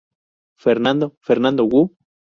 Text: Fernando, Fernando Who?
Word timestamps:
Fernando, 0.55 1.15
Fernando 1.21 1.69
Who? 1.71 1.91